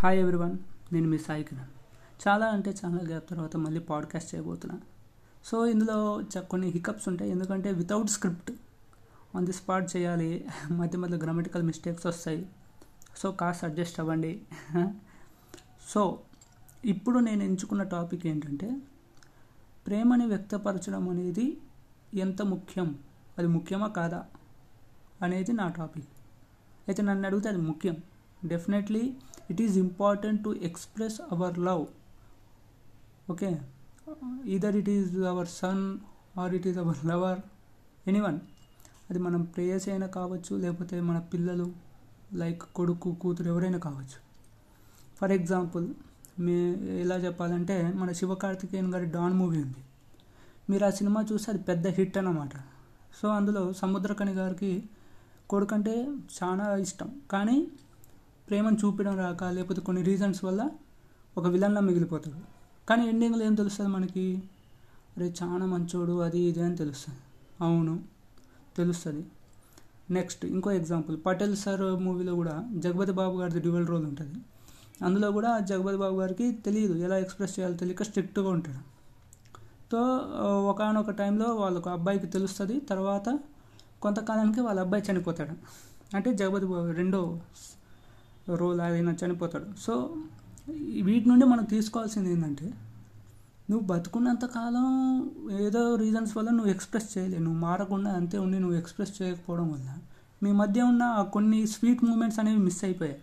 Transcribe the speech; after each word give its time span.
Hi 0.00 0.18
everyone 0.18 0.58
నేను 0.92 1.08
మీ 1.08 1.18
సాయి 1.18 1.44
కిరణ్. 1.44 1.66
చాలా 2.28 2.46
అంటే 2.46 2.74
చాలా 2.84 2.98
గ్యాప్ 3.06 3.30
తర్వాత 3.30 3.56
మళ్ళీ 3.56 3.80
పాడ్కాస్ట్ 3.80 4.34
చేయబోతున్నా. 4.34 4.80
సో 5.44 5.66
ఇందులో 5.66 6.22
కొన్ని 6.40 6.68
హికప్స్ 6.68 7.08
ఉంటాయి. 7.08 7.30
ఎందుకంటే 7.30 7.72
without 7.72 8.08
script 8.08 8.52
on 9.36 9.46
the 9.46 9.52
spot 9.52 9.96
చేయాలి. 9.96 10.48
మధ్య 10.70 10.98
మధ్య 10.98 11.16
గ్రామటికల్ 11.16 11.62
మిస్టేక్స్ 11.62 12.06
వస్తాయి. 12.06 12.48
సో 13.16 13.32
కాస్త 13.32 13.64
అడ్జస్ట్ 13.64 14.00
అవ్వండి. 14.00 14.42
సో 15.88 16.20
ఇప్పుడు 16.84 17.18
నేను 17.18 17.42
ఎంచుకున్న 17.42 17.82
టాపిక్ 17.82 18.26
ఏంటంటే 18.26 18.78
ప్రేమని 19.86 20.26
వ్యక్తపరచడం 20.26 21.08
అనేది 21.08 21.60
ఎంత 22.14 22.42
ముఖ్యం? 22.42 22.98
అది 23.38 23.48
ముఖ్యమా 23.48 23.88
కాదా? 23.88 24.26
అనేది 25.22 25.52
నా 25.52 25.68
టాపిక్ 25.68 26.08
అయితే 26.88 27.02
నన్ను 27.02 27.26
అడిగితే 27.26 27.48
అది 27.48 27.58
ముఖ్యం. 27.58 27.96
Definitely 28.44 29.16
it 29.50 29.60
is 29.60 29.78
important 29.78 30.44
to 30.44 30.50
express 30.62 31.18
our 31.32 31.58
love 31.58 31.86
okay 33.30 33.50
either 34.46 34.76
it 34.76 34.88
is 34.88 35.18
our 35.32 35.48
son 35.48 35.82
or 36.38 36.54
it 36.54 36.66
is 36.66 36.78
our 36.78 37.06
lover 37.06 37.40
anyone 38.06 38.40
అది 39.10 39.18
మనం 39.18 39.42
ప్రేయస్ 39.42 39.88
అయినా 39.88 40.06
కావచ్చు 40.06 40.56
లేకపోతే 40.56 41.00
మన 41.00 41.18
పిల్లలు 41.18 41.66
లైక్ 42.34 42.62
కొడుకు 42.74 43.10
కూతురు 43.12 43.48
ఎవరైనా 43.48 43.78
కావచ్చు. 43.78 44.18
ఫర్ 45.18 45.32
ఎగ్జాంపుల్ 45.32 45.86
మీ 46.40 46.56
ఎలా 47.00 47.16
చెప్పాలంటే 47.16 47.76
మన 47.92 48.12
శివకార్తికేయన్ 48.12 48.90
గారి 48.94 49.06
డాన్ 49.06 49.34
మూవీ 49.34 49.58
ఉంది. 49.62 49.82
మీరు 50.70 50.84
ఆ 50.84 50.90
సినిమా 50.90 51.20
చూస్తే 51.32 51.52
అది 51.52 51.62
పెద్ద 51.62 51.86
హిట్ 51.86 52.18
అన్నమాట. 52.18 52.50
సో 53.20 53.28
అందులో 53.28 53.72
సముద్రకని 53.72 54.32
గారికి 54.32 54.72
కొడుకంటే 55.50 55.94
చాలా 56.38 56.76
ఇష్టం. 56.76 57.20
కానీ 57.30 57.56
ప్రేమను 58.48 58.78
చూపించడం 58.84 59.18
రాక 59.18 59.44
లేకపోతే 59.44 59.80
కొన్ని 59.80 60.02
రీజన్స్ 60.02 60.44
వల్ల 60.44 60.70
ఒక 61.36 61.46
విలన్లా 61.46 61.80
మిగిలిపోతాడు. 61.80 62.40
కానీ 62.88 63.08
ఎండింగ్లో 63.08 63.44
ఏం 63.44 63.54
తెలుస్తుంది 63.54 63.90
మనకి? 63.90 64.42
అరే 65.16 65.34
చాలా 65.42 65.66
మంచోడు 65.66 66.20
అది 66.20 66.40
ఇది 66.40 66.62
అని 66.62 66.76
తెలుస్తుంది. 66.76 67.20
అవును 67.60 67.94
తెలుస్తుంది. 68.76 69.24
నెక్స్ట్ 70.10 70.44
ఇంకో 70.44 70.70
ఎగ్జాంపుల్ 70.70 71.16
పటేల్ 71.26 71.56
సార్ 71.56 71.82
మూవీలో 71.82 72.34
కూడా 72.34 72.54
జగపతి 72.74 73.12
బాబు 73.12 73.38
గారిది 73.38 73.60
డ్యువల్ 73.60 73.86
రోల్ 73.86 74.06
ఉంటుంది. 74.06 74.38
అందులో 75.04 75.32
కూడా 75.32 75.58
జగపతి 75.58 75.96
బాబు 75.96 76.16
గారికి 76.20 76.52
తెలియదు 76.52 76.94
ఎలా 76.94 77.18
ఎక్స్ప్రెస్ 77.18 77.58
చేయాలో 77.58 77.76
తెలియక 77.76 78.02
స్ట్రిక్ట్గా 78.02 78.48
ఉంటాడు. 78.48 78.80
తో 79.92 80.00
ఒకనొక 80.70 81.10
టైంలో 81.10 81.48
వాళ్ళకు 81.54 81.90
అబ్బాయికి 81.90 82.26
తెలుస్తుంది 82.26 82.80
తర్వాత 82.80 83.28
కొంతకాలానికి 84.02 84.60
వాళ్ళ 84.60 84.80
అబ్బాయి 84.80 85.02
చనిపోతాడు. 85.10 85.54
అంటే 86.16 86.32
జగపతి 86.34 86.66
బాబు 86.66 86.90
రెండో 86.90 87.20
రోల్ 88.56 88.80
ఆయన 88.80 89.14
చనిపోతాడు. 89.24 89.80
సో 89.80 90.16
వీటి 91.02 91.28
నుండి 91.28 91.44
మనం 91.44 91.64
తీసుకోవాల్సింది 91.64 92.32
ఏంటంటే 92.32 92.74
నువ్వు 93.70 93.86
బతుకున్నంత 93.86 94.44
కాలం 94.44 94.86
ఏదో 95.60 95.94
రీజన్స్ 95.94 96.36
వల్ల 96.36 96.50
నువ్వు 96.50 96.70
ఎక్స్ప్రెస్ 96.70 97.18
చేయలేవు. 97.18 97.42
నువ్వు 97.42 97.60
మారకుండా 97.60 98.12
అంతే 98.12 98.38
ఉండి 98.38 98.58
నువ్వు 98.58 98.76
ఎక్స్ప్రెస్ 98.78 99.22
చేయకపోవడం 99.22 99.72
వల్ల 99.72 99.98
మీ 100.42 100.52
మధ్య 100.52 100.82
ఉన్న 100.82 101.28
కొన్ని 101.32 101.66
స్వీట్ 101.66 102.04
మూమెంట్స్ 102.04 102.40
అనేవి 102.40 102.58
మిస్ 102.58 102.84
అయిపోయాయి. 102.84 103.18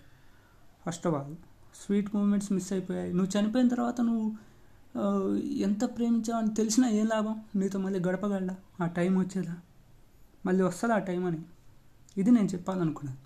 First 0.88 1.08
of 1.08 1.16
all 1.16 1.36
sweet 1.86 2.16
moments 2.16 2.52
miss 2.52 2.73
అయిపోయాయి. 2.73 3.14
నువ్వు 3.14 3.39
చనిపోయిన 3.39 3.67
తర్వాత 3.67 4.02
నువ్వు 4.02 4.36
ఎంత 5.45 5.86
ప్రేమించావు 5.86 6.42
అని 6.42 6.54
తెలిసినా 6.56 6.89
ఏం 6.89 7.08
లాభం? 7.08 7.42
నీతో 7.56 7.80
మళ్ళీ 7.80 8.00
గడపగలడా? 8.00 8.56
ఆ 8.82 8.86
టైం 8.86 9.20
వచ్చేదా? 9.20 9.56
మళ్ళీ 10.45 10.64
వస్తుంది 10.64 10.94
ఆ 10.94 10.98
టైం 10.98 11.26
అని? 11.26 11.42
ఇది 12.17 12.32
నేను 12.32 12.48
చెప్పాలనుకున్నాను 12.48 13.25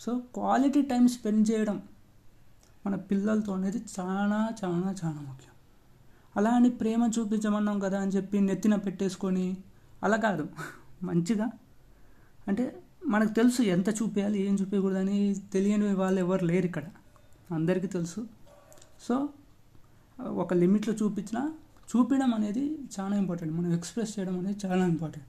సో 0.00 0.18
క్వాలిటీ 0.18 0.82
టైం 0.82 1.08
స్పెండ్ 1.08 1.50
చేయడం 1.50 1.82
మన 2.86 2.94
పిల్లలతో 2.94 3.52
అనేది 3.52 3.82
చాలా 4.00 4.50
చాలా 4.64 4.94
చాలా 5.04 5.20
ముఖ్యం. 5.20 5.54
అలా 6.36 6.50
అని 6.50 6.70
ప్రేమ 6.70 7.10
చూపించమన్నాం 7.18 7.78
కదా 7.78 8.00
అని 8.00 8.10
చెప్పి 8.10 8.40
నెత్తిన 8.40 8.74
పెట్టేసుకొని 8.74 9.56
అలా 10.02 10.16
కాదు. 10.16 10.48
మంచిగా. 11.02 11.50
అంటే 12.48 12.82
మనకు 13.06 13.32
తెలుసు 13.32 13.62
ఎంత 13.62 13.88
చూపించాలి 13.88 14.42
ఏం 14.42 14.54
చూపించకూడదని 14.54 15.34
తెలియని 15.52 15.94
వాళ్ళు 15.94 16.20
ఎవరు 16.20 16.44
లేరు 16.44 16.66
ఇక్కడ. 16.66 16.84
అందరికీ 17.50 17.86
తెలుసు. 17.86 18.26
సో 19.08 19.28
ఒక 20.28 20.54
లిమిట్లో 20.54 20.94
చూపించినా 20.94 21.52
చూపించడం 21.96 22.34
అనేది 22.34 22.78
చాలా 23.00 23.16
ఇంపార్టెంట్. 23.16 23.54
మనం 23.54 23.74
ఎక్స్ప్రెస్ 23.74 24.18
చేయడం 24.18 24.38
అనేది 24.38 24.66
చాలా 24.66 24.86
ఇంపార్టెంట్. 24.86 25.28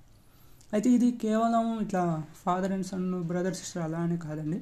అయితే 0.76 0.90
ఇది 0.90 1.12
కేవలం 1.12 1.66
ఇట్లా 1.80 2.02
father 2.36 2.72
and 2.72 2.86
son 2.86 3.24
brother 3.24 3.56
sister 3.56 3.84
అలా 3.84 4.00
అని 4.00 4.18
కాదండి. 4.18 4.60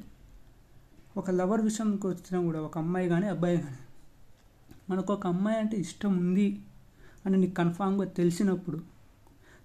ఒక 1.18 1.32
లవర్ 1.32 1.62
విషయంకి 1.62 2.08
వచ్చినా 2.08 2.40
కూడా 2.42 2.60
ఒక 2.62 2.78
అమ్మాయి 2.78 3.08
కానీ 3.10 3.28
అబ్బాయి 3.28 3.58
కానీ 3.58 3.80
మనకు 4.90 5.14
ఒక 5.14 5.28
అమ్మాయి 5.28 5.58
అంటే 5.60 5.78
ఇష్టం 5.78 6.12
ఉంది 6.18 6.62
అని 7.26 7.38
నీకు 7.38 7.54
కన్ఫామ్గా 7.54 8.06
తెలిసినప్పుడు 8.06 8.80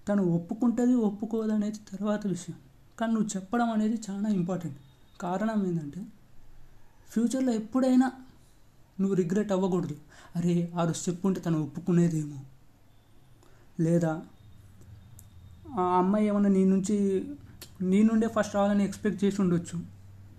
తను 0.07 0.23
ఒప్పుకుంటుంది 0.23 0.95
ఒప్పుకోదు 0.95 1.51
అనేది 1.51 1.79
తర్వాత 1.91 2.27
విషయం. 2.27 2.57
కానీ 2.99 3.13
నువ్వు 3.13 3.29
చెప్పడం 3.35 3.69
అనేది 3.71 4.01
చాలా 4.09 4.29
ఇంపార్టెంట్ 4.29 4.79
కారణం 5.21 5.67
ఏంటంటే 5.67 6.01
ఫ్యూచర్లో 7.11 7.53
ఎప్పుడైనా 7.53 8.11
నువ్వు 8.99 9.15
రిగ్రెట్ 9.15 9.51
అవ్వకూడదు. 9.51 9.95
అరే 10.35 10.73
ఆ 10.75 10.83
రోజు 10.83 11.09
చెప్పుంటే 11.09 11.41
తను 11.41 11.63
ఒప్పుకునేదేమో. 11.63 12.39
లేదా 13.79 14.21
ఆ 15.77 15.81
అమ్మాయి 15.81 16.27
ఏమన్నా 16.27 16.49
నీ 16.49 16.65
నుంచి 16.65 17.25
నీ 17.81 18.03
నుండే 18.03 18.27
ఫస్ట్ 18.27 18.55
రావాలని 18.55 18.83
ఎక్స్పెక్ట్ 18.83 19.23
చేసి 19.23 19.41
ఉండొచ్చు. 19.41 19.83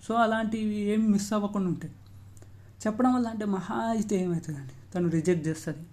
సో 0.04 0.14
అలాంటివి 0.14 0.74
ఏం 0.74 1.10
మిస్ 1.10 1.32
అవ్వకుండా 1.32 1.68
ఉంటాయి. 1.68 1.92
చెప్పడం 2.86 3.14
వల్ల 3.14 3.28
అంటే 3.28 3.44
మహా 3.44 3.74
అయితే 3.74 4.16
ఏమవుతుందండి 4.16 4.92
తను 4.94 5.08
రిజెక్ట్ 5.08 5.48
చేస్తుంది. 5.48 5.86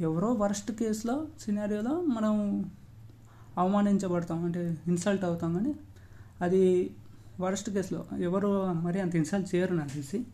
ఎవరో 0.00 0.32
వరస్ట్ 0.32 0.72
కేసులో 0.72 1.26
సినారియోలో 1.40 2.00
మనం 2.00 2.64
అవమానించబడతాం. 3.58 4.44
అంటే 4.44 4.78
ఇన్సల్ట్ 4.86 5.24
అవుతాం 5.24 5.54
కానీ 5.54 5.74
అది 6.40 6.94
వరస్ట్ 7.40 7.70
కేసులో 7.70 8.04
ఎవరు 8.18 8.72
మరి 8.72 9.00
అంత 9.00 9.16
ఇన్సల్ట్ 9.16 9.54
చేయరు 9.54 9.74
నాకు 9.74 9.88
తెలిసి. 9.88 10.26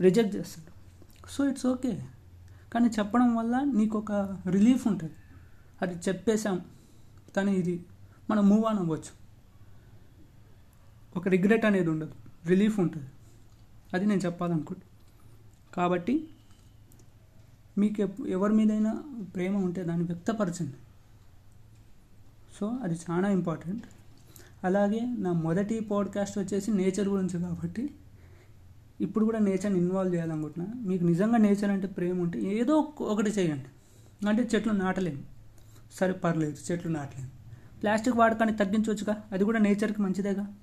రిజెక్ట్ 0.00 0.36
చేస్తారు 0.36 0.72
సో 1.30 1.48
ఇట్స్ 1.48 1.66
ఓకే 1.66 2.02
కానీ 2.72 2.88
చెప్పడం 2.98 3.36
వల్ల 3.36 3.60
నీకు 3.74 3.98
ఒక 3.98 4.12
రిలీఫ్ 4.48 4.86
ఉంటుంది. 4.86 5.12
అది 5.82 5.94
చెప్పేశాం. 6.08 6.60
తను 7.36 7.50
ఇది 7.50 7.84
మనం 8.30 8.48
మూవ్ 8.48 8.64
ఆన్ 8.64 8.78
అవ్వచ్చు. 8.78 9.26
ఒక 11.16 11.28
రిగ్రెట్ 11.28 11.64
అనేది 11.64 11.90
ఉండదు. 11.90 12.12
రిలీఫ్ 12.46 12.80
ఉంటుంది. 12.80 13.06
అది 13.94 14.06
నేను 14.06 14.20
చెప్పాలనుకుంటున్నాను 14.20 14.96
కాబట్టి 15.74 16.28
మీకు 17.78 18.26
ఎవరి 18.26 18.52
మీదైనా 18.52 19.02
ప్రేమ 19.34 19.56
ఉంటే 19.56 19.82
దాన్ని 19.82 20.06
వ్యక్తపరచండి. 20.06 20.74
సో 22.60 22.66
అది 22.66 22.98
చాలా 23.10 23.28
ఇంపార్టెంట్ 23.28 23.84
అలాగే 24.64 25.00
నా 25.18 25.32
మొదటి 25.32 25.80
పాడ్కాస్ట్ 25.80 26.38
వచ్చేసి 26.38 26.70
నేచర్ 26.70 27.08
గురించి 27.08 27.42
కాబట్టి 27.42 27.90
ఇప్పుడు 29.00 29.24
కూడా 29.24 29.38
నేచర్ని 29.38 29.78
ఇన్వాల్వ్ 29.78 30.14
చేయాలనుకుంటున్నా. 30.14 30.72
మీకు 30.76 31.04
నిజంగా 31.04 31.36
నేచర్ 31.36 31.70
అంటే 31.70 31.86
ప్రేమ 31.86 32.22
ఉంటే 32.22 32.42
ఏదో 32.42 32.92
ఒకటి 33.00 33.30
చేయండి. 33.30 33.64
అంటే 34.28 34.48
చెట్లు 34.54 34.72
నాటలేము. 34.72 35.35
సరే 35.92 36.12
పర్లేదు 36.12 36.72
చెట్లు 36.72 36.90
నాటలేదు 36.90 37.30
ప్లాస్టిక్ 37.80 38.16
వాడకాన్ని 38.16 38.56
తగ్గించవచ్చుగా? 38.56 39.28
అది 39.32 39.44
కూడా 39.44 39.58
నేచర్కి 39.58 40.02
మంచిదేగా? 40.02 40.54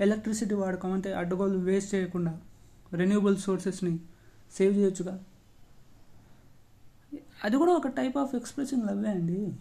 ఎలక్ట్రిసిటీ 0.00 0.54
వాడకం 0.54 0.92
అంటే 0.92 1.12
అడ్డగోలు 1.12 1.58
వేస్ట్ 1.58 1.94
చేయకుండా 1.94 2.40
రెన్యూబుల్ 2.92 3.36
సోర్సెస్ని 3.36 4.00
సేవ్ 4.52 4.78
చేయొచ్చుగా? 4.78 5.24
అది 7.44 7.56
కూడా 7.56 7.72
ఒక 7.72 7.86
టైప్ 7.86 8.16
ఆఫ్ 8.16 8.34
ఎక్స్ప్రెషన్ 8.34 8.86
లవ్వే 8.86 9.10
అండి. 9.10 9.52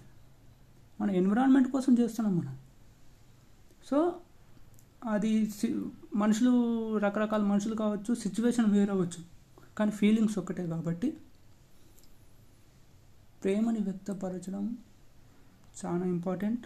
మన 1.01 1.11
ఎన్విరాన్మెంట్ 1.11 1.71
కోసం 1.71 1.95
చేస్తున్నాం 1.99 2.37
మనం. 2.37 2.57
సో 3.89 4.21
అది 5.09 5.49
సి- 5.49 5.87
మనుషులు 6.15 6.97
రకరకాల 6.97 7.41
మనుషులు 7.41 7.75
కావచ్చు 7.75 8.15
సిచ్యువేషన్ 8.15 8.71
వేరవచ్చు 8.71 9.23
కానీ 9.77 9.91
ఫీలింగ్స్ 9.91 10.37
ఒక్కటే 10.37 10.67
కాబట్టి 10.67 11.17
ప్రేమని 13.45 13.79
వ్యక్తపరచడం 13.79 14.77
చాలా 15.85 16.05
ఇంపార్టెంట్. 16.05 16.65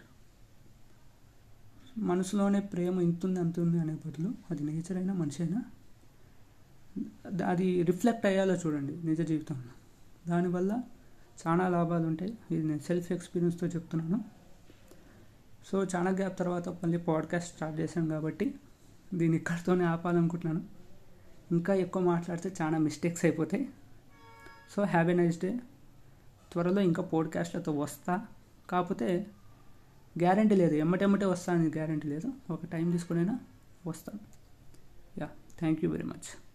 మనసులోనే 1.98 2.60
ప్రేమ 2.60 3.02
ఇంతుంది 3.02 3.40
అంతుంది 3.40 3.80
అనే 3.80 3.94
బదులు 3.94 4.34
అది 4.52 4.64
నేచర్ 4.64 4.98
అయినా 4.98 5.14
మనిషి 5.14 5.44
అయినా. 5.44 5.64
అది 7.48 7.84
రిఫ్లెక్ట్ 7.84 8.26
అయ్యేలా 8.26 8.54
చూడండి 8.54 9.04
నిజ 9.04 9.22
జీవితంలో. 9.22 9.72
దానివల్ల 10.28 10.82
చాలా 11.48 11.68
లాభాలు 11.68 12.08
ఉంటాయి. 12.08 12.38
ఇది 12.52 12.64
నేను 12.64 12.80
సెల్ఫ్ 12.80 13.12
ఎక్స్పీరియన్స్తో 13.12 13.68
చెప్తున్నాను. 13.68 14.26
సో 15.66 15.84
చాలా 15.84 16.12
గ్యాప్ 16.12 16.40
తర్వాత 16.40 16.70
మళ్ళీ 16.70 16.98
పాడ్కాస్ట్ 16.98 17.56
స్టార్ట్ 17.56 17.80
చేశాను 17.80 18.08
కాబట్టి 18.08 18.56
దీన్ని 19.14 19.38
ఇక్కడితోనే 19.38 19.86
ఆపాలనుకుంటున్నాను. 19.86 20.66
ఇంకా 21.52 21.74
ఎక్కువ 21.74 22.04
మాట్లాడితే 22.04 22.54
చాలా 22.62 22.78
మిస్టేక్స్ 22.78 23.26
అయిపోతాయి. 23.26 23.70
So 24.76 24.84
have 24.84 25.12
a 25.12 25.14
nice 25.14 25.42
day 25.42 25.60
త్వరలో 26.52 26.82
ఇంకా 26.82 27.04
పోడ్కాస్ట్లతో 27.04 27.72
వస్తా. 27.72 28.26
కాకపోతే 28.70 29.28
గ్యారంటీ 30.20 30.56
లేదు. 30.56 30.76
ఎమ్మటెమ్మటే 30.76 31.26
వస్తా 31.26 31.54
అని 31.54 31.68
గ్యారంటీ 31.68 32.08
లేదు. 32.08 32.34
ఒక 32.50 32.66
టైం 32.66 32.92
తీసుకునైనా 32.92 33.40
వస్తాను. 33.88 34.20
Yeah 35.20 35.30
thank 35.60 35.86
you 35.86 35.92
very 35.92 36.04
much. 36.04 36.49